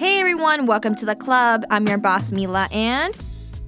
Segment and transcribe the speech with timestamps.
[0.00, 1.66] Hey everyone, welcome to the club.
[1.68, 3.14] I'm your boss Mila and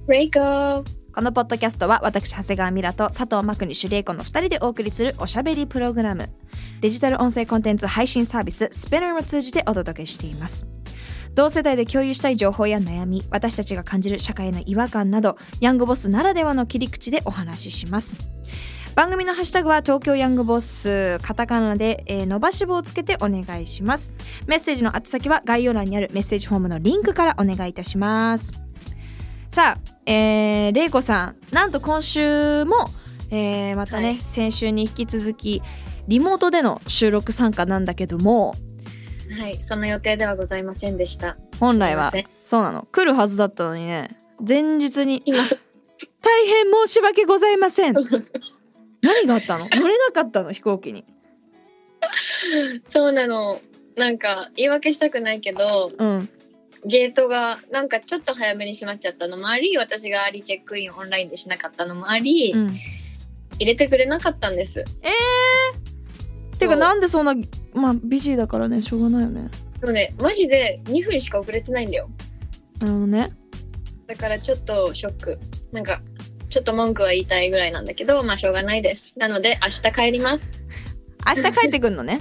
[0.07, 6.31] レイコこのポッドキャストは私長谷川ミラと佐藤真国主玲子の2人でお送りするおしゃべりプログラム。
[6.81, 10.65] デジタル音声コンテンツ配信サービス Spinner を通じてお届けしています。
[11.35, 18.17] 同世代で共有したい情報や悩み私たちが感じる社会の違和感などヤングボスならではの切り口でお話しします
[18.95, 24.11] 番組のハッシュタグは東京ヤングボスカタカナで、えー伸ばし棒をつけてお願いします。
[24.45, 28.53] メッセージの宛先は概要欄にあるメッセージフォームのリンクからお願いいたします。
[29.49, 32.75] さあ、えー、れいこさんなんと今週も、
[33.31, 34.17] えーまたね、はい。
[34.21, 35.63] 先週に引き続き
[36.07, 38.55] リモートでの収録参加なんだけども
[39.39, 41.37] はい、その予定ではございませんでした。
[41.59, 42.11] 本来は
[42.43, 42.87] そうなの。
[42.91, 44.15] 来るはずだったのにね
[44.47, 45.39] 前日に今、
[46.21, 47.95] 大変申し訳ございません
[49.03, 49.67] 何があったの？
[49.69, 51.05] 乗れなかったの飛行機に
[52.89, 53.61] そうなの。
[53.95, 56.29] なんか、言い訳したくないけど、うん
[56.85, 62.75] ゲートがなんかちょっと早めに閉まっちゃったのもあり、私がアーリーチェックインオンラインでしなかったのもあり、うん
[63.59, 64.83] 入れてくれなかったんです。
[65.01, 67.35] えー、てかなんでそんな
[67.73, 72.09] まあ busy だからねしょうがないよねでもね、マジで2分しか遅れてないんだよ。
[72.79, 73.31] なるほどね
[74.07, 75.39] だからちょっとショック。
[75.71, 76.01] なんか、
[76.53, 79.15] ちょっと文句は言いたいぐらいなんだけど、まあしょうがないです。
[79.17, 80.45] なので、明日帰ります。
[81.25, 82.19] 明日帰ってくんのね？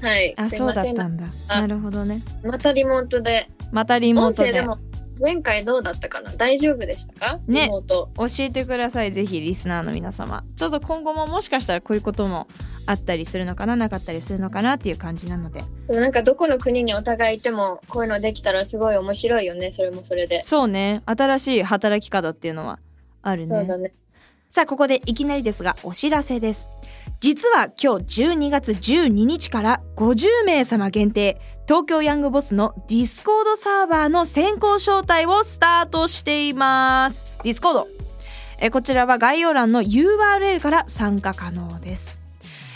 [0.00, 0.34] はい。
[0.38, 1.26] あそうだったんだ。
[1.48, 2.22] あなるほどね。
[2.42, 3.50] またリモートで。
[3.70, 4.52] またリモートで。
[4.52, 4.78] でも、
[5.20, 6.32] 前回どうだったかな？
[6.32, 7.40] 大丈夫でしたか？
[7.46, 7.68] ね。
[7.68, 8.06] 教
[8.38, 9.12] えてください。
[9.12, 10.42] ぜひリスナーの皆様。
[10.56, 12.48] ちょっと今後ももしかしたらこういうことも
[12.86, 13.76] あったりするのかな？
[13.76, 15.62] なかったりするのかなっていう感じなので。
[15.88, 19.70] でもなんかどこの国にお互いいてもこういうのできたらすごい面白いよね。
[19.70, 21.02] それもそれで、そうね。
[21.04, 22.78] 新しい働き方っていうのは
[23.22, 23.64] あるね。
[23.64, 23.94] ね。
[24.48, 26.70] さあここでいきなりですがお知らせです。
[27.20, 37.32] 実は今日12月12日から50名様限定東京 Young Boss の Discord サーバーの先行招待をスタートしています。
[37.44, 37.88] Discord。
[38.58, 42.18] えこちらは概要欄の URL から参加可能です。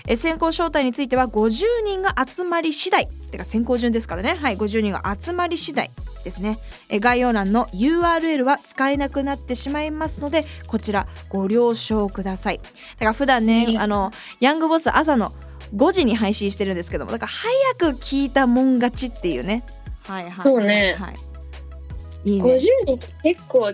[0.06, 3.08] え先行招待については50人が集まり次第。
[3.32, 4.34] てか先行順ですからね。
[4.34, 5.90] はい50人が集まり次第
[6.24, 6.58] ですね。
[6.88, 12.58] え概要欄の URL は使えなくなってしまいますのでこちらご了承ください。
[12.58, 12.64] だ
[12.98, 13.78] から普段ねね。
[13.78, 15.32] あのヤングボス朝の
[15.74, 19.64] 5時に配信してるんですけどもだから早く聞いたもん勝ちっていうね。
[20.06, 20.44] はいはい。
[20.44, 20.96] そうね。
[20.98, 22.54] はい、いいね。
[22.54, 23.72] 50人結構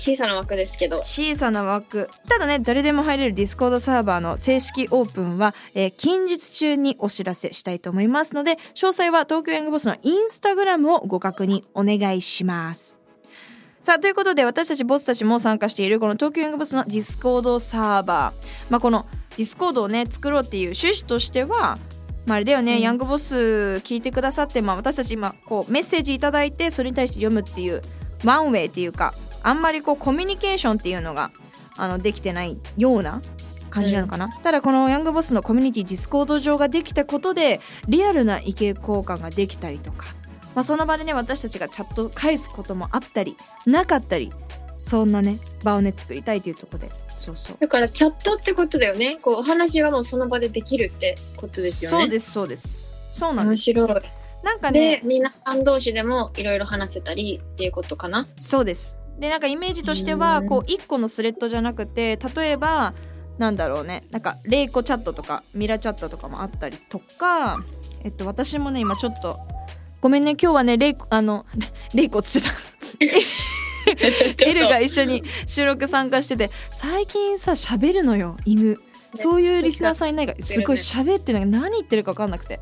[0.00, 0.98] 小さな枠ですけど。
[0.98, 2.08] 小さな枠。
[2.26, 12.98] ただね誰でも入れる Discord サーバーの正式オープンは、えー近日中にお知らせしたいと思いますので詳細は東京ヤングボスのインスタグラムをご確認お願いします。
[13.82, 18.66] さあということで私たちボスたちも参加しているこの東京ヤングボスの Discord サーバー。
[18.70, 19.06] まあこの
[19.36, 21.78] Discord をね作ろうっていう趣旨としては
[22.26, 22.80] まあ、あれだよね、うん。
[22.80, 27.80] ヤングボス聞いてくださって、まあ、私たち今こうメッセージいただいてそれに対して読むっていう
[28.24, 31.30] ワンウェイっていうかあんまりこうコミュニケーションっていうのが
[31.76, 33.22] あのできてないような
[33.70, 40.06] 感じなのかな、ただこのヤングボスのコミュニティ Discord 上ができたことでリアルな意見交換ができたりとか、
[40.54, 43.36] まあ、その場でね私たちがチャット返すこともあったり
[43.66, 44.32] なかったり
[44.80, 46.90] そんなね場をね作りたいというところで。
[47.14, 47.56] そうそう。
[47.60, 49.18] だからチャットってことだよね。
[49.20, 51.98] こうお話がもうその場でできるってことですよね。
[51.98, 52.90] そうですそうです。
[53.10, 53.70] そうなんです。
[53.70, 54.02] 面白い。
[54.42, 58.26] なんかでね皆さん同士でもいろいろ話せたりっていうことかな。
[58.38, 62.94] そうですでなんかイメージとしてはうんこう1個のスレッドじゃなくて例えば
[63.38, 64.04] なんだろうね。
[64.10, 67.64] なんかレイコチャットとかミラチャットとかもあったりとか
[68.02, 69.38] えっと私もね今ちょっと
[70.00, 71.46] ごめんね今日はねレイコあの
[71.94, 72.54] レイコっつってた。
[74.46, 78.78] エルが一緒に収録参加してて最近さ喋るのよ犬。
[79.14, 82.60] そういうリスナーさんいないからすごい喋ってなんか何言ってるか分かんなくて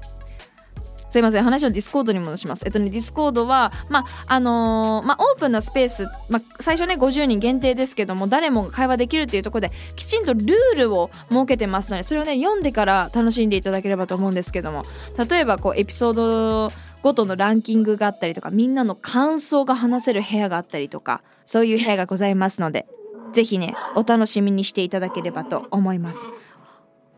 [1.11, 1.43] すいません。
[1.43, 2.65] 話を Discord に戻します。
[2.67, 14.83] えっとね Discord はまああのーまあオープンなスペース、まあ、最初ね50人限定ですけども誰もが会話できるっていうところできちんとルールを設けてますのでそれをね読んでから楽しんでいただければと思うんですけども
[15.31, 16.73] 例えばこうエピソード
[17.03, 22.87] ごとのランキングがあったりとかみんなの感想が話せる部屋があったりとかそういう部屋がございますので
[23.33, 26.29] ぜひねお楽しみにしていただければと思います。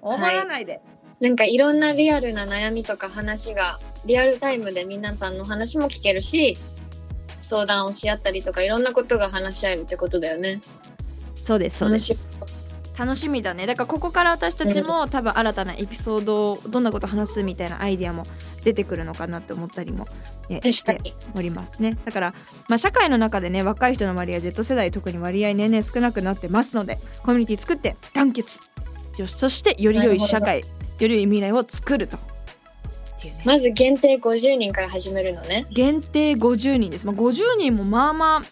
[0.02, 0.80] 思わないで、
[1.20, 6.56] なんかいろんなリアルな悩みとか話がリアルタイムで皆さんの話も聞けるし
[7.42, 10.60] 相談をし合ったりとかいろんなことが話し合えるってことだよね。
[11.34, 12.26] そうですそうです。
[12.98, 13.40] 楽しみ。
[13.40, 13.66] だね。
[13.66, 18.24] だからここから私たちも多分新たなエピソードをどんなこと話すみたいなアイディアも
[18.62, 20.06] 出てくるのかなって思ったりも
[20.50, 21.14] えしてに。
[21.34, 21.98] おりますね。
[22.04, 22.34] だから、
[22.68, 28.60] まあ、社会の中でね若い人の割合 Z 世代特に割合年々少なくなってますのでコミュニティ作って団結。
[29.16, 30.62] よしそしてより良い社会
[31.04, 32.16] より良い未来を作ると。
[33.24, 33.42] ね。
[33.44, 35.66] まず限定50人から始めるのね。
[35.70, 38.42] 限定50人です、まあ、50人もまあまあ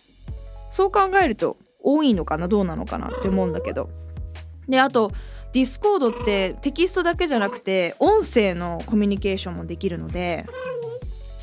[0.71, 3.91] そう考えると多いのかなどうなのかなって思うんだけど。
[4.69, 5.13] であと
[5.55, 10.45] Discord ってテキストだけじゃなくて音声のコミュニケーションもできるので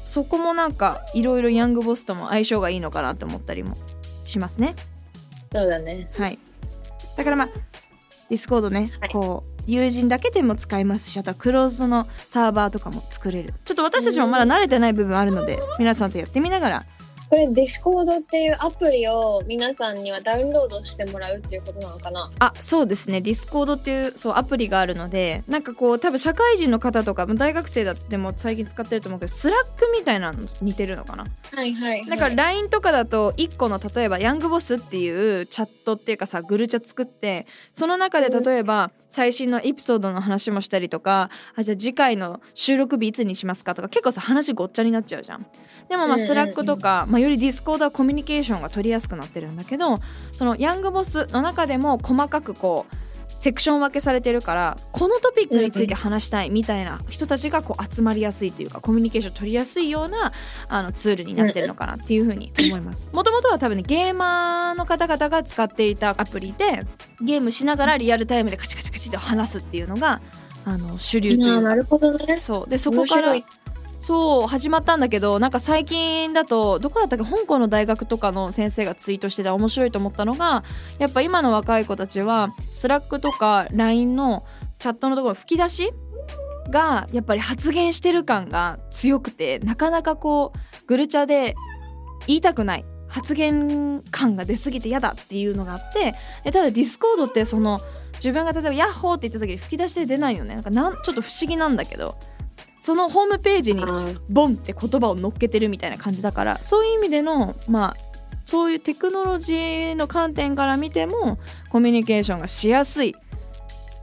[0.04, 3.76] そこもなんかいろいろヤングボスとも相性がいいのかなって思ったりも
[4.26, 4.76] しますね。
[5.52, 6.12] そうだね。
[6.14, 6.38] はい。
[7.18, 7.50] だからまあ
[8.30, 9.10] Discord ね、はい。
[9.10, 13.54] こう友人だけでも使えますしあとはクローズドのサーバーとかも作れる。
[13.66, 16.86] ちょっと私たちもまだ慣れてない部分あるので皆さんとやってみながら
[17.30, 22.32] これ Discord っていうアプリを皆さんにはダウンロードしてもらうっていうことなのかな？
[22.40, 31.26] あそうですね Discord っていうそうアプリがあるのでなんかこう多分社会人の方とかまあ大学生だっても最近使ってると思うけど Slack みたいなの似てるのかな？
[31.52, 32.06] はいはい、はい。
[32.06, 45.46] なんか LINE とかだと1個の例えばヤングボスっていうチャットっていうかさグルチャ作ってその中で例えば最新のエピソードの話もしたりとかあじゃあ次回の収録日いつにしますかとか結構さ話ごっちゃになっちゃうじゃん。
[45.90, 50.00] でもまあ Slackとか、まあ、より Discord はコミュニケーションが取りやすくなってるんだけど
[50.32, 52.96] そのヤングボスの中でも細かくこう
[53.38, 60.32] セクション分けされてるからこのトピックについて話したいみたいな人たちがこう集まりやすいというかコミュニケーション取りやすいような
[60.70, 63.10] あのツールになってるのかなっていうふうに思います。
[63.12, 66.86] もともとは多分ねゲーマーの方々が使っていたアプリで
[67.22, 70.22] ゲームしながらリアルタイムでカチカチカチって話すっていうのが
[70.64, 71.62] あの主流というか。
[71.62, 72.38] なるほどね。
[72.38, 72.70] そう。
[72.70, 73.36] でそこから
[74.06, 80.64] そう始まったんだけどなんか最近だとどこだったっけ香港の大学とかの先生がツイートしてて面白いと思ったのが
[81.00, 84.46] やっぱ今の若い子たちは Slack とか LINE の
[84.78, 85.92] チャットのところ吹き出し
[86.70, 91.56] がやっぱり発言してる感が強くてなかなかこうグルチャで
[92.28, 96.14] 言いたくない発言感が出すぎて嫌だっていうのがあって
[96.44, 97.80] でただ Discord ってその
[98.14, 100.54] 自分が例えば「ヤッホー」って言った時に吹き出しで出ないよね。
[100.54, 102.16] なんかなんちょっと不思議なんだけど。
[102.78, 103.84] そのホームページに
[104.30, 107.98] ボンって言葉を乗っけてるみたいな感じだからそういう意味でのまあ
[108.46, 113.16] そういうテクノロジーの観点から見てもコミュニケーションがしやすい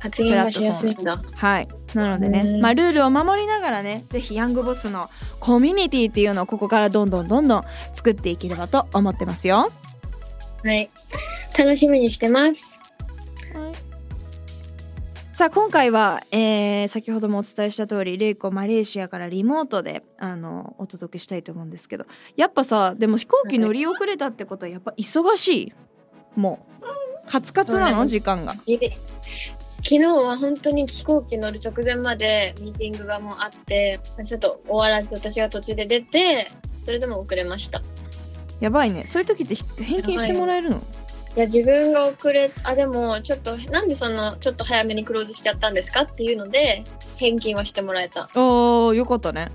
[0.01, 1.23] 発言がしやすいんだ。
[1.33, 9.71] はいなのでねうんまあルールを守りながらねぜひヤングボスのコミュニティっていうのをここからどんどんどんどん作っていければと思ってますよ
[10.65, 10.91] はい。
[11.57, 12.72] 楽しみにしてます。
[15.33, 22.05] さあ今回は、えー先ほどもお伝えした通りレイコマレーシアからリモートであのお届けしたいと思うんですけど
[22.37, 25.73] やっぱさでも飛行機乗り遅れたってことはやっぱ忙しい？
[26.37, 28.01] もうカツカツなの？
[28.01, 28.53] はい時間が。
[28.55, 28.67] 昨
[29.83, 37.79] 日は本当に飛行機乗る直前までミーティングがもうあって、ちょっと終わらず私が途中で出て、それでも遅れました。
[37.79, 37.83] い
[38.61, 39.07] やばいね。
[39.07, 40.85] そういう時ってひ返金してもらえるの？
[41.41, 46.85] や、自分が遅れ、あ、でもちょっと、なんでその、ちょっと早めにクローズしちゃったんですかっていうので、
[47.17, 48.29] 返金はしてもらえた。
[48.35, 49.51] おーよかったね、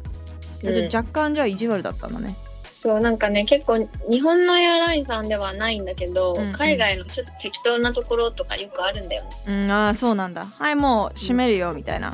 [0.63, 0.85] うん。
[0.85, 2.35] 若干じゃあ意地悪だったのね。
[2.69, 6.53] そう、なんかね、結構、日本のエアラインさんではないんだけど、うんうん。
[6.53, 9.29] 海外のちょっと適当なところとかよくあるんだよね。
[9.47, 10.45] うんああそうなんだ。
[10.45, 12.13] はいもう閉めるよみたいな、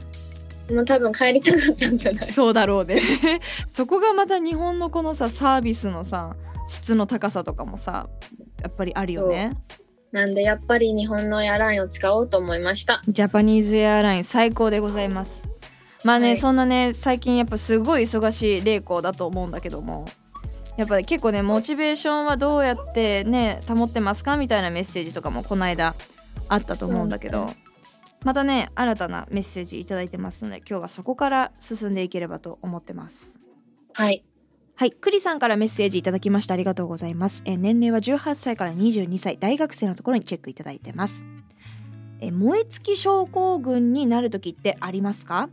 [0.71, 2.31] もう多分帰りたかったんじゃない？
[2.31, 3.01] そうだろうね。
[3.67, 6.35] そこがまた日本のこのさサービスのさ
[6.67, 8.09] 質の高さとかもさ
[8.61, 9.57] やっぱりあるよね。
[10.11, 13.01] なんで、やっぱり日本のエアラインを使おうと思いました。
[13.07, 15.49] ジャパニーズエアライン最高でございます。
[16.03, 16.37] まあね、はい。
[16.37, 20.05] そんなね最近やっぱすごい忙しい玲子だと思うんだけども
[20.77, 25.95] やっぱり結構ねモチベーションはどうやってね保ってますかみたいなメッセージとかもこの間
[26.49, 27.47] あったと思うんだけど、うん
[28.23, 33.41] またね新たなメッセージいただいてますので今日はそこから進んでいければと思ってます。
[33.91, 34.23] はい。
[34.83, 37.41] はい、クリさんからメッセージいただきましてありがとうございます。
[37.45, 41.23] え年齢は18歳から22歳、大学生のところにチェックいただいてます。
[42.19, 45.47] え燃え尽き症候群になる時ってありますか？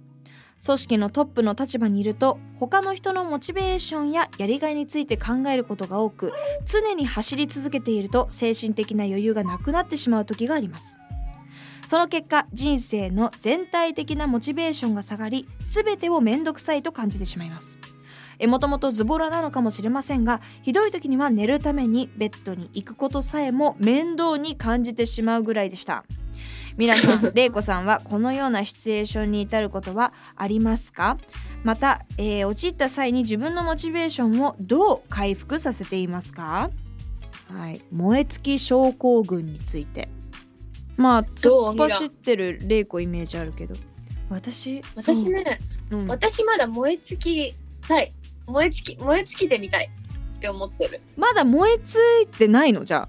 [0.67, 6.33] 組織のトップの立場にいると他の人のモチベーションややりがいについて考えることが多く
[6.67, 10.99] 常に走り続けていると精神的な余裕がなくなってしまう時があります。
[11.87, 17.79] その結果人生の全体的なモチベーションが下がり全てを面倒くさいと感じてしまいます。
[18.47, 26.05] もともとズボラなのかもしれませんがひどい時には寝るためにベッドに行くことさえも面倒に感じてしまうぐらいでした。
[26.77, 31.19] 皆さん 玲子さんはこのようなシチュエーションに至ることはありますか？
[31.65, 36.71] また、えー陥った際に自分のモチベーションをどう回復させていますか？
[37.53, 37.83] はい。
[37.93, 40.09] 燃え尽き症候群について。
[40.97, 43.75] まあ突っ走ってる玲子イメージあるけど。
[44.31, 45.59] 私私ね、
[45.91, 46.07] うん。
[46.07, 47.55] 私まだ燃え尽き
[47.87, 48.13] たい。
[48.51, 49.91] 燃え尽き、燃え尽きてみたい
[50.37, 51.01] って思ってる。
[51.17, 52.85] まだ燃え尽いてないの？
[52.85, 53.09] じゃ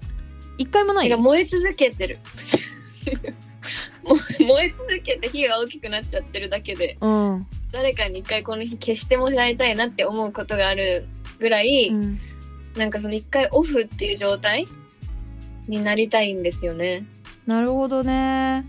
[0.58, 1.08] 一回もない？
[1.08, 2.18] いや、燃え続けてる。
[4.04, 11.06] もう燃え続けて火が大きくなっちゃってるだけで、うん、誰かに一回この日消してもらいたいなって思うことがある
[11.38, 12.18] ぐらい、うん。
[12.76, 14.66] なんかその一回オフっていう状態
[15.68, 17.04] になりたいんですよね。
[17.46, 18.64] なるほどね。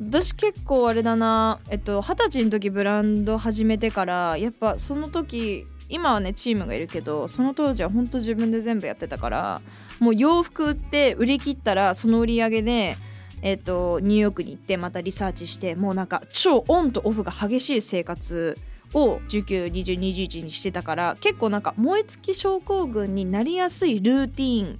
[0.00, 1.60] 私結構あれだな。
[1.70, 9.60] えっと二十歳の時ブランド始めてからやっぱその時今はねチームがいるけどその当時はほんと自分で全部やってたから
[10.00, 12.96] もう洋服売って売り切ったらその売り上げで
[13.42, 18.58] えっとニューヨークに行ってまたリサーチしてもうなんか超オンとオフが激しい生活
[18.94, 24.78] を192021にしてたから結構なんか燃え尽き症候群になりやすいルーティーン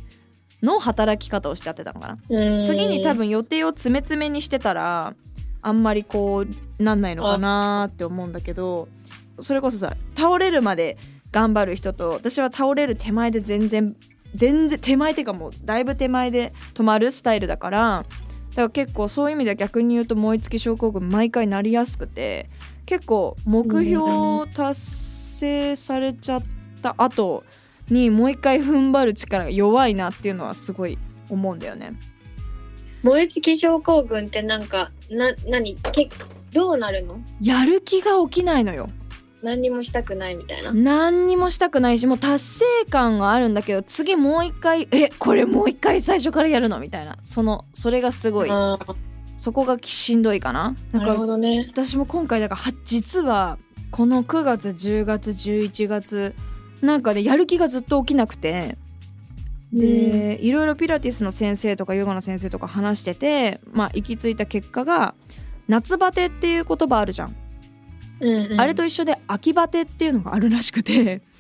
[0.63, 2.63] の働き方をしちゃってたのかな。
[2.63, 5.15] 次に多分予定を詰め詰めにしてたら
[5.61, 6.45] あんまりこ
[6.79, 8.89] うなんないのかなって思うんだけど
[9.41, 10.97] それこそさ倒れるまで
[11.33, 13.97] 頑張る人と私は倒れる手前で全然
[14.35, 18.05] 全然手前っていうかもうだいぶ手前で止まるスタイルだから
[18.51, 22.49] だから結構そういう意味では逆に言うと燃え尽き症候群毎回なりやすくて
[22.87, 26.43] 結構目標達成されちゃっ
[26.83, 27.45] た後
[27.91, 31.93] にもう一回踏ん張る力が弱いなっていうのはすごい思うんだよね。
[33.03, 35.77] 燃え尽き症候群ってなんか、な、何？
[35.93, 36.09] け
[36.53, 37.21] どうなるの？
[37.41, 38.89] やる気が起きないのよ
[39.43, 40.73] 何にもしたくないみたいな。
[40.73, 47.19] 何にもしたくないしもう達成感があるんだけど次もう一回えこれもう一回最初からやるのみたいな。
[47.25, 48.51] そのそれがすごい。
[49.37, 50.75] そこがしんどいかな。
[50.93, 51.67] だなるほどね。
[51.71, 53.59] 私も今回だからは実は
[53.91, 56.35] この9月10月11月
[56.81, 58.79] なんかねやる気がずっと起きなくて。
[59.73, 65.15] で、いろいろピラティスの先生とかヨガの先生とか話しててまあ行き着いた結果が
[65.69, 67.37] 夏バテっていう言葉あるじゃん
[68.21, 71.23] うんうん、あれと一緒で秋バテっていうのがあるらしくて。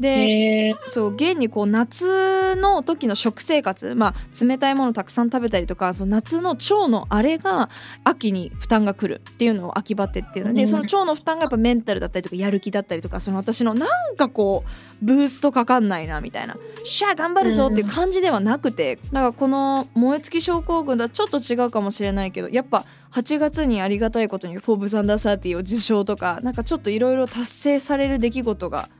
[0.00, 7.70] でそう現にこう夏の時の食生活まあ冷たいものたくさん食べたりとかその夏の腸のあれが
[8.04, 10.52] 秋に負担が来るっていうのを秋バテっていうの。
[10.52, 10.68] で、うん。
[10.68, 16.58] その腸の負担がやっぱメンタルだったりとかやる気だったりとかその私のなんかこうブーストかかんないなみたいな。
[16.84, 22.84] しゃあ頑張るぞっていう感じではなくて、だからこの燃え尽き症候群とはちょっと違うかもしれないけどやっぱ
[23.16, 28.90] 8月にありがたいことに「フォーブ・ザンダー・サーティ」を受賞とかなんかちょっといろいろ達成される出来事が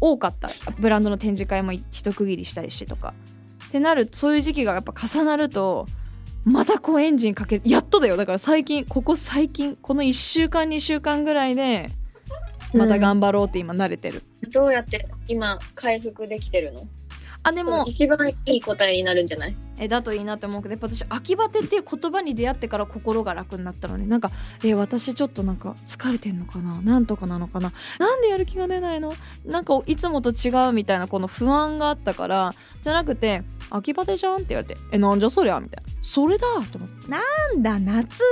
[0.00, 0.50] 多かった。
[0.78, 3.12] ブランドの展示会も一区切りしたりしてとか。
[3.66, 5.86] ってなるそういう時期がやっぱ重なると
[6.44, 8.16] またこうエンジンかけやっとだよ。
[8.16, 11.90] だから最近ここ最近この1週間2週間ぐらいで
[12.72, 16.86] また頑張ろうって今慣れてる、どうやって今回復できてるの？
[17.42, 17.84] あでも。
[17.86, 19.56] 一番いい答えになるんじゃない？
[19.78, 24.30] えだといいなって思うけどやっぱ私秋バテっていう言葉に出会ってから心が楽になったのになんか
[24.62, 26.82] え私ちょっとなんか疲れてんのかな？
[26.82, 27.72] なんとかなのかな？
[27.98, 29.14] なんでやる気が出ないの？
[29.46, 35.60] なんかいつもと違うみたいなこの不安があったからじゃなくて秋バテじゃんって言われてえなんじゃそりゃ？
[35.60, 35.90] みたいな。
[36.02, 37.08] それだと思って。
[37.08, 37.22] な
[37.54, 38.22] んだ夏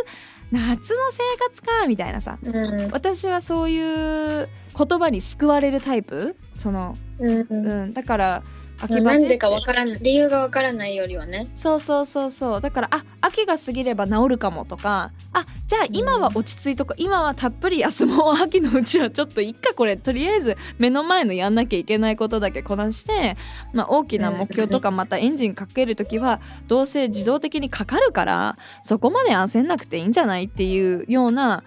[0.50, 2.38] 夏の生活かみたいなさ。
[2.42, 2.90] うん。
[2.90, 6.36] 私はそういう言葉に救われるタイプ？
[6.56, 7.66] そのうんうん。
[7.70, 8.42] うんだから
[8.80, 11.48] 秋バテなんでかわからない理由がわからないよりはね。
[11.54, 12.60] そうそうそうそう。
[12.60, 18.34] だからあ秋が過ぎれば治るかもとかあじゃあ今は落ち着いとこ、今はたっぷり休もう。
[18.42, 19.96] 秋のうちはちょっといっかこれ。
[19.96, 23.36] とりあえず目の前のやんなきゃいけないことだけこなして、
[23.72, 31.64] まあ、大きな目標とかまたエンジンかける時はどうせ自動的にかかるからそこまで焦んなくていいんじゃないっていうような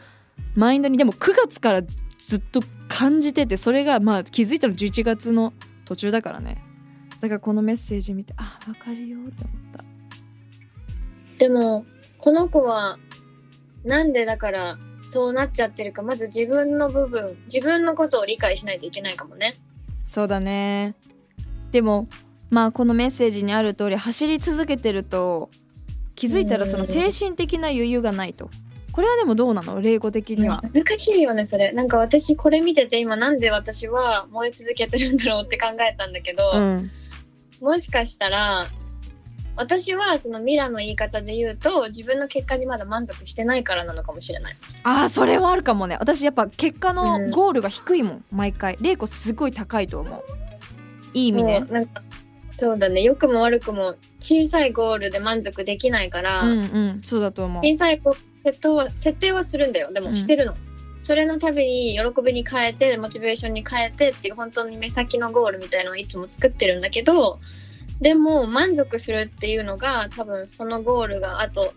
[0.55, 5.53] マインドにでも9月からずっと感じててそれがまあ気づいたの11月の
[5.85, 6.63] 途中だからね
[7.21, 9.83] だからこのメッセージ見てあ分かるよって思った。
[11.37, 11.85] でも
[12.17, 12.97] この子は
[13.85, 19.55] なんでだからそうなっちゃってるかまず自分の部分自分のことを理解しないといけないかもね。
[20.07, 20.95] そうだね。
[21.71, 22.07] でも
[22.49, 25.49] まあこのメッセージにある通り走り続けてると
[26.15, 28.49] 気づいたらその精神的な余裕がないと。
[28.91, 29.79] これはでもどうなの？
[29.79, 31.71] 霊語的には、難しいよねそれ。
[31.71, 36.91] なんか私これ見てて今なんで私は燃え続けてるんだろうって考えたんだけど、うん
[37.61, 38.67] もしかしたら
[39.55, 44.55] 私はそのミラの言い方で言うと自分の結果にまだ満足してないからなのかもしれない。
[44.83, 45.97] ああそれはあるかもね。
[45.99, 46.95] 私やっぱ結果うん。
[46.95, 48.77] のゴールが低いもん毎回。
[48.81, 50.23] 玲子すごい高いと思う。
[51.13, 51.59] いい意味ね。
[51.59, 52.01] もうなんか
[52.57, 53.01] そうだね。
[53.01, 57.01] 良くも悪くも小さいゴールで満足できないから、うんうん。
[57.03, 57.63] そうだと思う。
[57.63, 59.91] 小さいこ設定は設定はするんだよ。
[59.91, 60.09] でうん。
[60.09, 60.55] もしてるの、
[61.01, 67.39] それのたびに喜びに変えてモチベーションに変えてっていう本当に目先のゴールみたいのをいつも作ってるんだけど
[67.99, 71.73] でも満足するっていうのが多分そのゴールがあと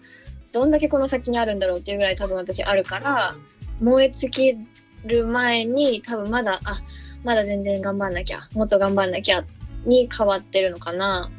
[0.52, 3.34] どんだけこの先にあるんだろうっていうぐらい多分私あるから
[3.80, 4.56] 燃え尽き
[5.04, 6.80] る前に多分まだあ
[7.24, 9.44] まだ全然頑張んなきゃもっと頑張んなきゃ
[9.84, 11.30] に変わってるのかな。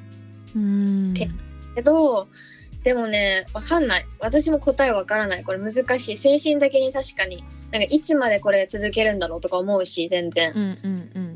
[0.55, 1.13] うん。
[1.13, 1.29] て
[1.75, 2.27] けど
[2.83, 4.05] でもねわかんない。
[4.19, 5.43] 私も答えわからない。
[5.43, 6.17] これ難しい。
[6.17, 7.43] 精神的に確かに
[7.79, 11.36] なんかいつまでこれ続けるんだろうとか思うし全然、うんうんうん。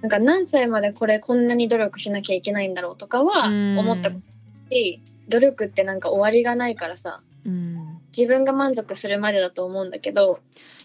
[0.00, 3.78] なんか何歳までこれこんなに努力しなきゃいけないんだろうとかはうん。
[3.78, 4.10] 思った
[4.70, 7.98] し努力ってなんか終わりがないからさうん。
[8.16, 10.38] 自分が満足するまでだと思うんだけど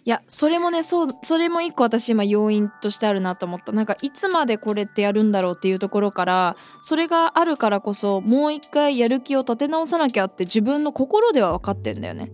[0.03, 3.71] いやそれもねそうそれも一個私今要因としてあるなと思った。
[3.71, 12.31] なんかいつまでこれってやるんだろうっていうところからそれがあるからこそもう一回やる気を立て直さなきゃって自分の心では分かってんだよね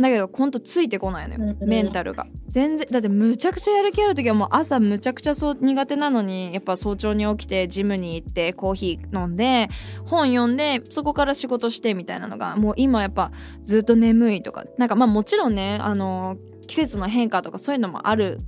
[0.00, 1.68] だけどほんとついてこないのよ、うんうん。
[1.68, 2.26] メンタルが。
[2.48, 9.68] 全然だってむちゃくちゃやる気ある時はもう朝むちゃくちゃそう苦手なのにやっぱ早朝に起きてジムに行ってコーヒー飲んで
[10.06, 13.32] 本読んでそこから仕事してみたいなのがもう今やっぱ
[13.62, 14.64] ずっと眠いとか。
[14.78, 18.40] なんかまあもちろんねあの季節の変化とかそういうのもある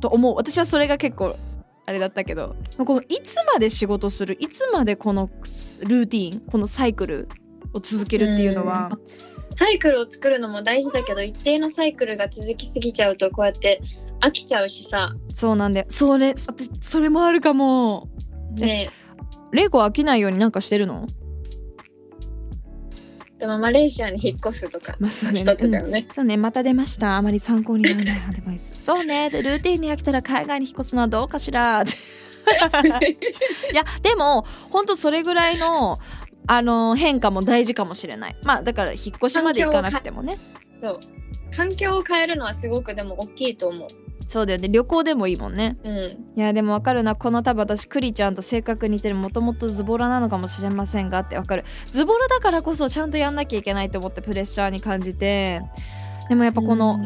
[0.00, 0.36] と思う。
[0.36, 1.36] 私はそれが結構
[1.84, 2.54] あれだったけど。
[2.78, 5.30] このいつまで仕事するいつまでこの
[5.80, 7.28] ルーティンこのサイクル
[7.72, 8.98] を続けるっていうのは
[9.56, 13.80] サイクルを作るのも大事だけど一定のサイクルが続きすぎちゃうとこうやって
[14.20, 15.14] 飽きちゃうしさ。
[15.34, 18.08] そうなんでそれ私それもあるかも。
[18.52, 18.90] ね
[19.52, 21.06] レイコは飽きないようになんかしてるの？
[23.38, 25.40] でもマレーシアに引っ越すとかまあそうね。
[25.40, 26.36] しとってたよね、そうね。
[26.36, 27.16] また出ました。
[27.16, 28.76] あまり参考にならないアドバイス。
[28.80, 29.30] そうね。
[29.30, 31.82] でルーティンに飽きたら海外に引っ越すのはどうかしら。
[33.72, 36.00] いやでも本当それぐらいの
[36.46, 38.36] あの変化も大事かもしれない。
[38.42, 40.38] まあだから引っ越しまで行かなくてもね。
[40.82, 41.00] そう。
[41.54, 43.88] 環境を変えるのはすごくでも大きいと思う。
[44.26, 44.68] そうだよね。
[44.68, 45.76] 旅行でもいいもんね。
[45.84, 45.98] うん。
[46.36, 47.14] いやでもわかるな。
[47.14, 51.36] この多分私クリちゃんと性格似てるもともとズボラなのかもしれませんがって。
[51.36, 51.64] わかる。
[51.90, 55.62] ズボラだからこそちゃんとやんなきゃいけないと思ってプレッシャーに感じて。
[56.28, 56.98] でもやっぱこの、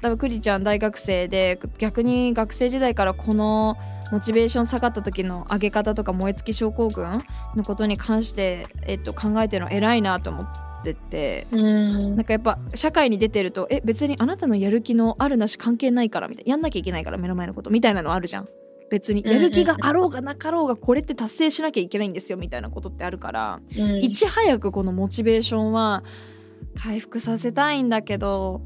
[0.00, 3.76] 多分クリちゃん大学生で逆に学生時代からこの
[4.10, 7.22] モチベーション下がった時の上げ方とか燃え尽き症候群
[7.54, 10.46] のことに関して、えっと、考えてるの偉いなと思っ
[10.84, 12.16] ててうん。
[12.16, 18.48] なんかやっぱ社会に出てるとえ別にあなたのやる気のあるなし関係ないからみたいなやんなきゃいけないから目の前のことみたいなのあるじゃん。
[18.90, 23.98] 別にやる気があろうがなかろうがこれって達成しなきゃいけないんですよみたいなことってあるから、うん。
[23.98, 26.04] いち早くこのモチベーションは
[26.74, 28.62] 回復させたいんだけど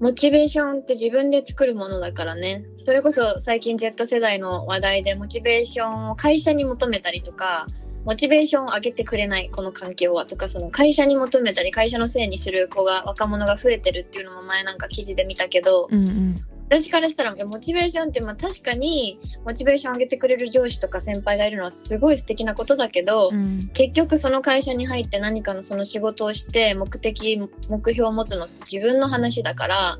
[0.00, 2.64] モチベーションって自分で作るものだからね。
[2.86, 7.66] それこそ最近 Z 世代の話題でモチベーションを会社に求めたりとか
[8.04, 16.44] モチベーションを上げてくれないこの環境はとかその会社に求めたり会社のせいにする子が若者が増えてるっていうのも前なんか記事で見たけどうんうん。
[16.70, 23.70] 私からしたらモチベーションってまあ確かにモチベーション上げてくれる上司とか先輩がいるのはすごい素敵なことだけど、うん。
[23.74, 27.36] 結局その会社に入って何かのその仕事をして目的
[27.68, 29.98] 目標を持つのって自分の話だから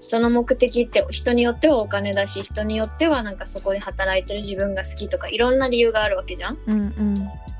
[0.00, 6.58] その目的って人によってはお金だし人によってはなんかそこで働いてる自分が好きとかいろんな理由があるわけじゃん。
[6.66, 7.14] うんうん。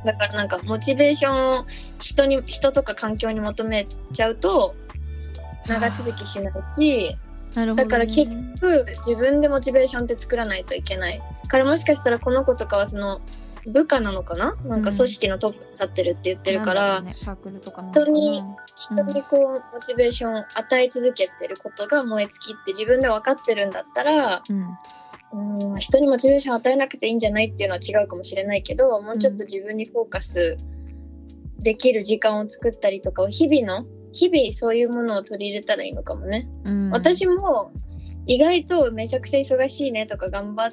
[0.05, 1.67] だからなんかモチベーションを
[2.01, 4.75] 人に人とか環境に求めちゃうと
[5.67, 7.17] 長続きしないし
[7.55, 13.21] ね、だから結局自分でモチベーションって作らないといけないからもしかしたらこの子とかはその
[13.67, 14.57] 部下なのかな？
[14.65, 18.43] なんか組織のトップに立ってるって言ってるから、サークルとか人に
[18.75, 24.59] 人にこうモチベーションを与え続けてることが燃え尽きって自分で分かってるんだったらうん。
[24.59, 30.59] うん人にモチベーションを与えなくていいんじゃないっていうのは違うかもしれないけどもうちょっと自分にフォーカス
[31.59, 36.49] できる時間を作ったりとかを日々の日々そういうものを取り入れたらいいのかもね。
[36.65, 37.73] うん、私も
[38.27, 40.73] 意外とめちゃくちゃ忙しいねとか頑張っ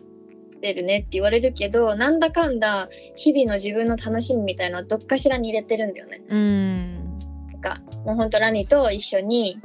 [0.61, 6.21] てるねって言われるけどなんだかんだ日々の自分の楽しみみたいのはどっかしらに入れてるんだよね。
[6.27, 7.19] うん。
[7.51, 9.59] なんかもうほんとラニと一緒に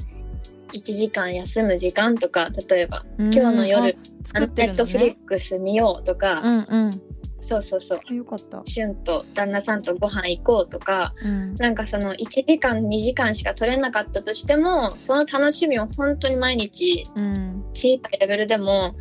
[0.72, 3.88] 1時間休む時間とか例えば今日の夜、うん。
[3.88, 7.13] あ作ってネットフリックス見ようとか、うんうん
[7.44, 8.00] そうそうそう。
[8.08, 18.94] あよかった、シュンと旦那さんとご飯行こうとかうん、なんかその1時間2時間しか取れなかったとしてもその楽しみを本当に毎日うん、小さいレベルでも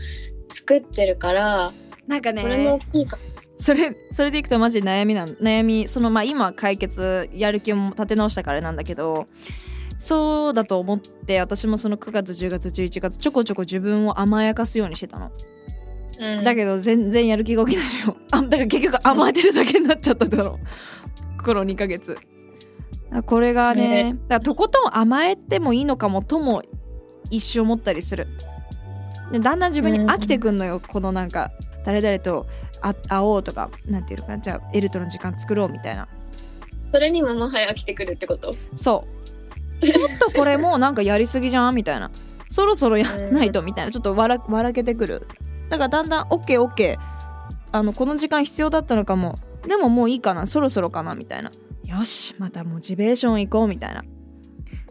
[0.50, 1.72] 作ってるから
[2.08, 3.18] なんかこれも大ねきいか。
[3.58, 9.26] それそれでいくとマジで悩みなん悩みそのまあ今解決やる気を立て直したからなんだけど
[9.98, 15.32] そうだと思って私もその9月10月11月ちょこちょこ自分を甘やかすようにしてたの
[16.20, 16.44] うん。
[16.44, 18.18] だけど全然やる気が起きないのよ。
[18.32, 20.60] あだから結局甘えてるだけになっちゃっただろ
[21.40, 21.44] う。
[21.44, 22.18] この2ヶ月。
[23.12, 24.04] あこれがねね。
[24.14, 26.64] だからとことん甘えてもいいのかもとも
[27.30, 28.28] 一瞬思ったりする。
[29.32, 31.52] でだんだん自分に飽きてくんのよ、このなんか
[31.86, 32.46] 誰々と
[32.82, 34.40] あ会おうとかなんていうのかな。
[34.40, 36.08] じゃあエルとの時間作ろうみたいな。
[36.92, 38.56] それにももはや飽きてくるってこと？
[38.76, 39.06] そ
[39.82, 39.86] う。
[39.86, 41.76] ちょっとこれもうなんかやりすぎじゃん？
[41.76, 42.12] みたいな。
[42.48, 43.64] そろそろやんないと？
[43.64, 43.92] みたいな。
[43.92, 45.28] ちょっと笑笑けてくる
[45.74, 46.98] だからだんだん OKOK
[47.72, 49.40] あのこの時間必要だったのかも。
[49.68, 50.46] でももういいかな。
[50.46, 51.52] そろそろかなみたいな。
[51.84, 54.04] よしまたモチベーション行こうみたいな。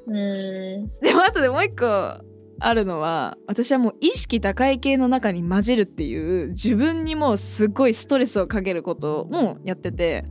[0.08, 0.90] うん。
[1.00, 2.24] でもあとでもう一個
[2.58, 10.24] あるのは私はもう意識高い系の中に混じるっていう自分にもうすごいストレスをかけることもやってて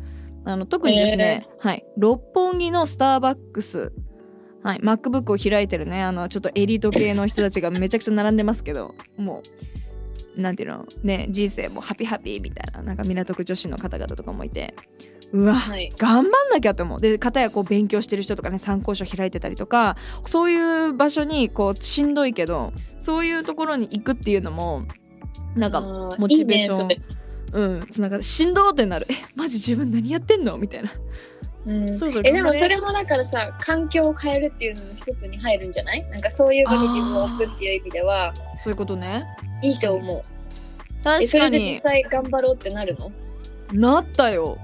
[0.43, 3.93] あの特にですね、はい、六本木のスターバックス、
[4.63, 9.70] はい、MacBook を開いてるねあのちょっとエリート系の人たちがめちゃくちゃ並んでますけどもう
[10.35, 10.85] なんていうの？
[11.03, 14.75] ね人生もハピハピみたいななんか港区女子の方々とかもいて。
[15.33, 15.93] うわはい。
[15.97, 16.99] 頑張んなきゃと思う。
[16.99, 24.83] で片やこう勉強してる人とかね参考書開いてたりとかそういう場所にこうしんどいけどそういうところに行くっていうのも
[25.55, 25.79] なんか
[26.19, 27.01] モチベーションいいね
[27.53, 29.07] うんつながしんどーってなる。
[29.09, 30.57] えマジ自分何やってんの？
[30.57, 30.91] みたいな
[31.65, 31.95] うん。
[31.97, 36.03] そろそろえでもそれもだからさ環境を変えるっていうのの一つに入るんじゃない？
[36.09, 38.33] なんかそういう場に自分を置くっていう意味では。
[38.57, 39.25] そういうことね。
[39.61, 40.23] いいと思う。
[41.01, 43.11] え確かそれで実に際頑張ろうってなるの？
[43.73, 44.57] なったよ。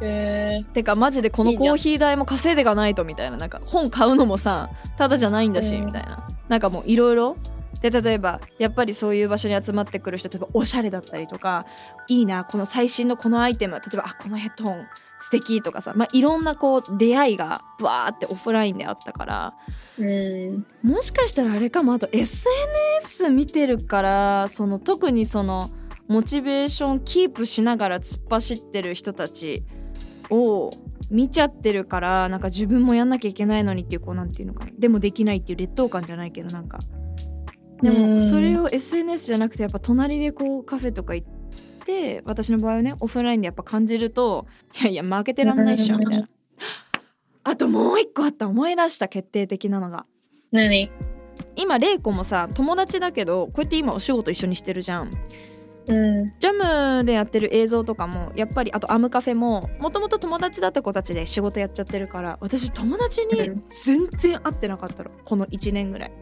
[0.00, 3.36] へえてかマジでこのコーヒー代も稼いでいかないとみたいな。
[3.36, 5.86] なんか本買うのもさただじゃないんだし、うん。
[5.86, 6.28] みたいな。
[6.48, 7.36] なんかもういろいろ
[7.80, 11.66] で例えばやっぱりそういう場所に集まってくる人例えばおしゃれだったりとか
[12.06, 14.86] いいなこの最新のこのアイテム例えばあこのヘッドホン
[15.22, 19.54] 素敵とかさ、まあ、いろんなこう出会いがブワーってオフラインであったから
[19.98, 20.66] うん。
[20.82, 21.92] もしかしたらあれかも。
[21.92, 25.70] あと SNS 見てるからその特にその
[26.08, 29.64] モチベーションキープしながら突っ走ってる人たち
[30.28, 30.72] を
[31.08, 34.72] 見ちゃってるからなんか自分もやんなきゃいけないのにっていうこうなんていうのかな。
[34.76, 36.80] でもできないっていう劣等感じゃないけどなんか。
[37.80, 38.28] でもうん。
[38.28, 41.41] それを SNS じゃなくてやっぱ隣でこうカフェとか行って
[42.24, 44.46] 私の場合はねオフラインでやっぱ感じると
[44.80, 46.28] いやいや負けてらんないっしょみたいな。
[47.44, 50.06] あともう一個あった思い出した決定的なのが。
[50.52, 50.90] 何？
[51.56, 55.10] 今玲子もさ友達だけどこうやって今お仕事一緒にしてるじゃん。
[55.86, 56.32] うん。
[56.38, 63.64] ジャムでやってる映像とかもやっぱりあとアムカフェももともと友達だった子たちで仕事やっちゃってるから私友達にうん。
[63.68, 65.10] 全然会ってなかったの。
[65.24, 66.12] この1年ぐらい。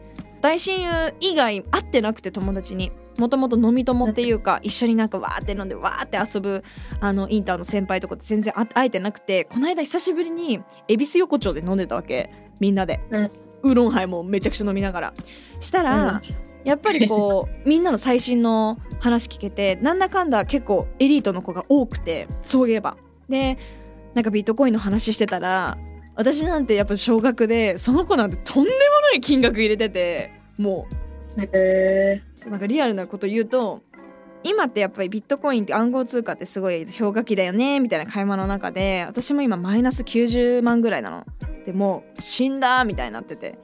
[0.41, 6.63] 大親友以外会ってなくて友達にもともと飲み友っていうか一緒になんかわーって飲んでわーって遊ぶ
[6.99, 12.31] あのインターの先輩とかって全然あ会えてなくてこの間久しぶりに恵比寿横丁で飲んでたわけ。
[12.59, 13.31] みんなで、うん
[13.63, 15.13] ウーロンハイもめちゃくちゃ飲みながら。
[15.59, 16.21] したら、
[16.63, 22.97] やっぱりこう みんなの最新の話聞けてなんだかんだ結構エリートの子が多くてそういえば。
[23.29, 23.57] で
[24.13, 25.77] なんかビットコインの話してたら
[26.15, 28.75] 私なんてやっぱ少額でその子なんてとんでも
[29.11, 30.85] ない金額入れてても
[31.37, 33.81] へえなんかリアルなこと言うと
[34.43, 41.25] 今ってやっぱりビットコインって暗号通貨ってすごい氷河期だよねみたいな会話の中で私も今マイナス90万ぐらいなの。
[41.65, 43.57] でもう死んだみたいになってて。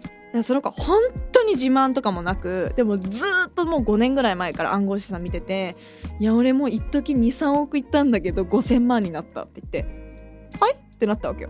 [0.44, 1.02] その子本
[1.32, 5.76] 当に自慢とかもなくでもずっともう5年ぐらい前から暗号資産見てて
[6.20, 10.74] いや俺もう一時23億いったんだけど5000万になったって言ってはい？
[10.76, 11.50] ってなったわけよ。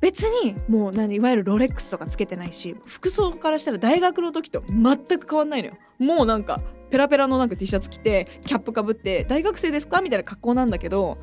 [0.00, 5.74] 別にもう何いわゆるロレックスとかつけてないし服装からしたら大学の時と全く変わんないのよ。
[5.98, 11.18] もうなんかペラペラのなんか T シャツ着てキャップかぶって大学生ですかみたいな格好なんだけど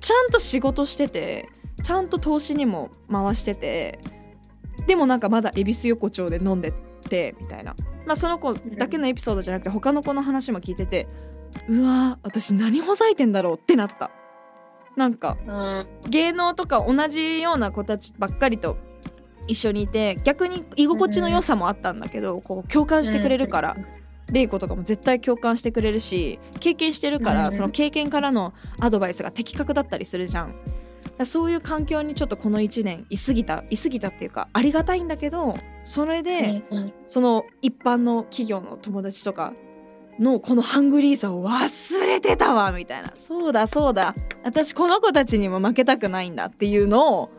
[0.00, 1.48] ちゃんと仕事してて
[1.82, 4.00] ちゃんと投資にも回してて
[4.86, 6.72] でもなんかまだ恵比寿横丁で飲んで
[7.08, 7.76] てみたいな。
[8.06, 11.06] まあその子だけのエピソードじゃなくて他の子の話も聞いてて
[11.68, 14.10] うわ私何ほざいてんだろうってなった。
[14.98, 15.86] なんかうん。
[16.10, 18.76] 芸能とか同じような子たちばっかりと
[19.46, 23.76] 一緒にいて逆に居心地の良さもあったんだけど、こう共感してくれるから、
[24.30, 30.54] 玲子とかも絶対共感してくれるし経験してるから、うんその経験からのアドバイスが的確だったりするじゃん。
[31.24, 36.92] そういう環境にちょっとこの1年いすぎたいすぎたっていうかありがたいんだけどそれで、うん。
[37.06, 39.54] その一般の企業の友達とか
[40.18, 43.12] のこのハングリーさを忘れてたわみたいな。
[43.14, 44.14] そうだそうだ。
[44.44, 47.30] 私この子たちにも負けたくないんだっていうのを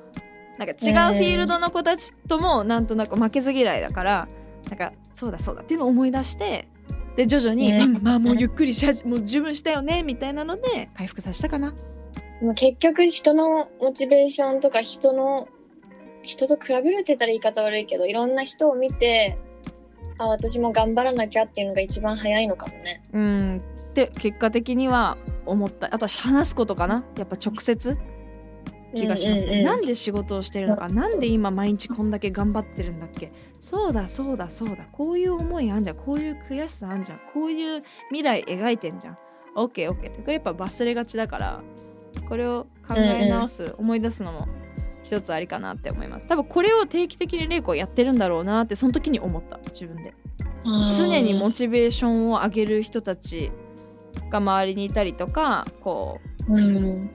[0.58, 4.28] なんか違うフィールドの子たちともなんとなく負けず嫌いだから
[4.70, 6.68] なんかそうだそうだっていうのを思い出して
[7.15, 11.74] で徐々に、うんうんまあもうゆっくりしもう十分したよねみたいなので回復させたかな。
[12.56, 15.50] 結局人のモチベーションとか人の
[16.24, 19.38] 人と比べるって言ったら言い方悪いけどいろんな人を見て
[20.19, 23.01] あ私も頑張らなきゃっていうのが一番早いのかもね。
[23.13, 23.62] うん。
[23.89, 25.93] って結果的には思った。
[25.93, 27.03] あとは話すことかな。
[27.17, 27.97] やっぱ直接。
[28.95, 29.65] 気がしますね、うんうんうん。
[29.65, 30.89] なんで仕事をしてるのか。
[30.89, 33.32] なんで今毎日こんだけ頑張ってるんだっけ。
[33.60, 34.88] そうだそうだそうだ。
[34.91, 35.95] こういう思いあんじゃん。
[35.95, 37.19] こういう悔しさあんじゃん。
[37.34, 39.17] こういう未来描いてんじゃん。
[39.55, 41.62] OKOK ってこれやっぱ忘れがちだから
[42.27, 44.47] これを考え直す、思い出すのも
[45.03, 46.27] 一つありかなって思います。
[46.27, 49.59] 多分これを定期的に玲子やってるんだろうなってその時に思った。
[49.69, 50.13] 自分で。
[50.97, 53.51] 常にモチベーションを上げる人たち
[54.29, 57.09] が周りにいたりとかこうん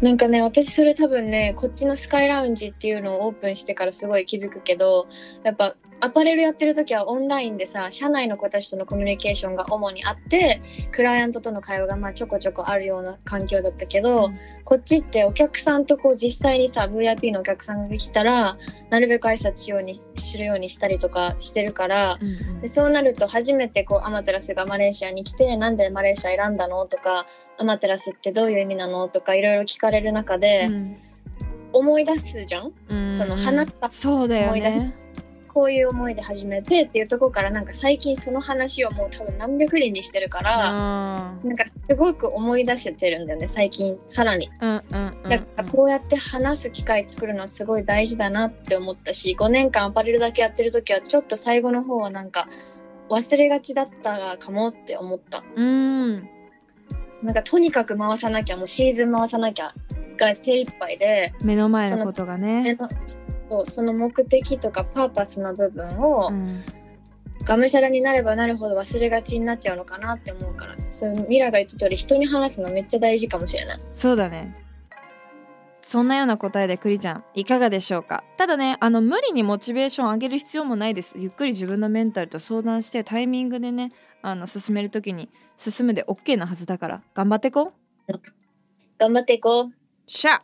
[0.00, 5.06] なんかね私それ多分ねこっちのスカイラウンジっていうのをオープンしてからすごい気づくけど
[5.44, 14.38] やっぱアパレルやってる時はオンラインでさ社内の子たちとのコミュニケーションが主にあってクライアントとの会話がまあちょこちょこあるような環境だったけど、うん。
[14.64, 18.56] こっちってお客さんとこう実際にさ VIP のお客さんが来たら
[18.88, 22.60] なるべく挨拶しようにするようにしたりとかしてるからう、うん。
[22.62, 26.86] でそうなると初めてこうアマテラスがマレーシアに来てなんでマレーシア選んだの？
[26.86, 27.26] とか
[27.58, 29.08] アマテラスってどういう意味なの？
[29.08, 30.70] とかいろいろ聞かれる中で
[31.72, 33.14] 思い出すじゃん、うん。
[33.16, 34.94] その話したそうだよね。
[35.52, 40.70] こういう思いで始めてっていうところからなんか最近その話をもう多分何百人にしてるから、
[41.42, 41.48] うん。
[41.48, 43.98] なんかすごく思い出せてるんだよね最近。
[44.06, 44.48] さらに。
[44.60, 44.82] うんうん
[45.24, 52.48] うんだからこうやって話す機会作るのはすごい大事だなって思ったし5年間アパレルだけやってる時はちょっと最後の方はなんか
[53.08, 55.42] 忘れがちだったかもって思った。
[55.56, 56.28] うん
[57.22, 59.74] なんかとにかく回さなきゃもうシーズン回さなきゃ
[60.16, 62.78] が精一杯で目の前のことが目ね
[63.50, 66.64] のその目的とかパーパスの部分をうん。
[67.44, 73.80] がむしゃらになればなるほど忘れがちになっちゃうのかなって思うからそうミラが言った通り人に話すのめっちゃ大事かもしれない。
[73.94, 74.54] そうだね
[75.82, 78.22] そんなような答えでクリちゃんいかがでしょうか？
[78.36, 81.18] ただねあの無理にモチベーション上げる必要もないです。
[81.18, 87.02] ゆっくり自分のメンタルと相談してタイミングでねあの進める時に進むで OK なはずだから。
[87.14, 87.72] 頑張ってこ
[88.08, 88.12] う。
[88.98, 89.72] 頑張っていこう。
[90.06, 90.42] しゃ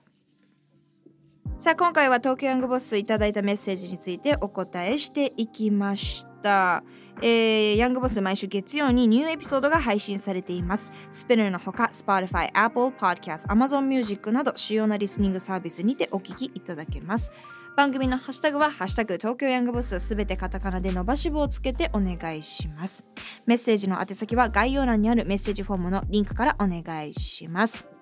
[1.58, 6.84] さあ今回は東京ヤングボスいただいたメッセージについてお答えしていきました、
[7.22, 10.92] えーヤングボス毎週月曜にニューエピソードが配信されています。
[11.10, 17.30] スペルのほか Spotify、Apple Podcast、Amazon Music など主要なリスニングサービスにてお聞きいただけます。
[17.76, 23.04] 番組のハッシュタグはハッシュタグ東京ヤングボスすべてカタカナで伸ばし棒をつけてお願いします。
[23.44, 27.95] メッセージの宛先は概要欄にあるメッセージフォームのリンクからお願いします。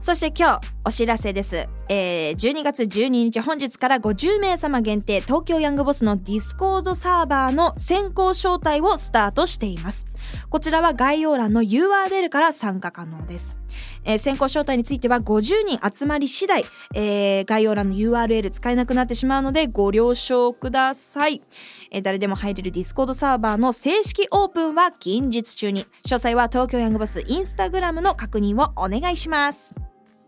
[0.00, 10.06] そして今日お知らせです、えー12月12日本日から50名様限定東京ヤングボスの Discord サーバーの先行招待をスタートしています。
[10.48, 13.56] こちらは概要欄の URL から参加可能です、
[14.04, 21.42] えー先行招待については50人集まり次第、えー概要欄の URL 使えなくなってしまうのでご了承ください、
[21.90, 25.86] えー誰でも入れる Discord サーバーの正式オープンは近日中に。
[26.06, 29.74] 詳細は東京ヤングボスインスタグラムの確認をお願いします。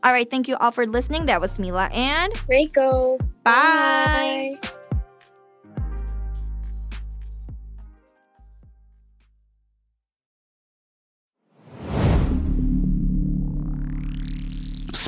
[0.03, 1.25] Alright, thank you all for listening.
[1.27, 4.78] That was Mila and Reiko bye.